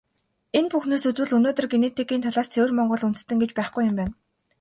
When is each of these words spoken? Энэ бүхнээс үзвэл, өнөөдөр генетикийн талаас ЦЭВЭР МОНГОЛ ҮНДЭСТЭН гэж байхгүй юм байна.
Энэ 0.57 0.69
бүхнээс 0.71 1.03
үзвэл, 1.09 1.35
өнөөдөр 1.37 1.67
генетикийн 1.73 2.23
талаас 2.25 2.47
ЦЭВЭР 2.53 2.71
МОНГОЛ 2.77 3.01
ҮНДЭСТЭН 3.05 3.37
гэж 3.41 3.51
байхгүй 3.57 3.83
юм 3.89 3.95
байна. 3.99 4.13